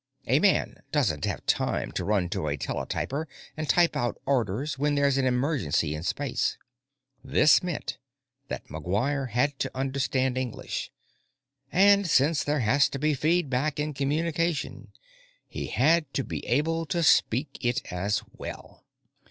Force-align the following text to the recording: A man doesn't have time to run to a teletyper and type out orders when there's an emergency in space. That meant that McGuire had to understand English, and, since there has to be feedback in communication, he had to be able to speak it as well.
A 0.25 0.39
man 0.39 0.81
doesn't 0.91 1.25
have 1.25 1.45
time 1.45 1.91
to 1.91 2.03
run 2.03 2.27
to 2.29 2.47
a 2.47 2.57
teletyper 2.57 3.27
and 3.55 3.69
type 3.69 3.95
out 3.95 4.19
orders 4.25 4.79
when 4.79 4.95
there's 4.95 5.17
an 5.19 5.27
emergency 5.27 5.93
in 5.93 6.01
space. 6.01 6.57
That 7.23 7.63
meant 7.63 7.99
that 8.47 8.65
McGuire 8.67 9.29
had 9.29 9.59
to 9.59 9.69
understand 9.77 10.39
English, 10.39 10.91
and, 11.71 12.09
since 12.09 12.43
there 12.43 12.61
has 12.61 12.89
to 12.89 12.97
be 12.97 13.13
feedback 13.13 13.79
in 13.79 13.93
communication, 13.93 14.91
he 15.47 15.67
had 15.67 16.11
to 16.15 16.23
be 16.23 16.43
able 16.47 16.87
to 16.87 17.03
speak 17.03 17.59
it 17.63 17.93
as 17.93 18.23
well. 18.35 18.83